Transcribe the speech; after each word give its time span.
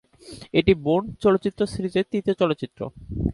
এটি 0.53 0.71
বোর্ন 0.85 1.05
চলচ্চিত্র 1.23 1.61
সিরিজের 1.73 2.05
তৃতীয় 2.11 2.35
চলচ্চিত্র। 2.41 2.81